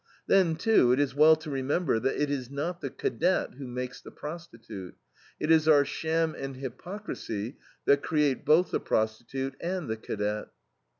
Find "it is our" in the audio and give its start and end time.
5.39-5.85